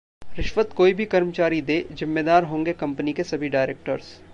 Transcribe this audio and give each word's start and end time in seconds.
रिश्वत 0.37 0.71
कोई 0.77 0.93
भी 0.93 1.05
कर्मचारी 1.05 1.61
दे, 1.61 1.79
जिम्मेदार 1.91 2.43
होंगे 2.43 2.73
कंपनी 2.73 3.13
के 3.13 3.23
सभी 3.23 3.49
डायरेक्टर्स 3.49 4.19